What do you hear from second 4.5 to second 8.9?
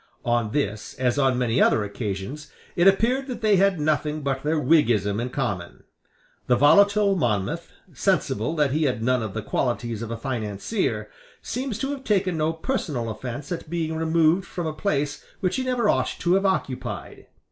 Whiggism in common. The volatile Monmouth, sensible that he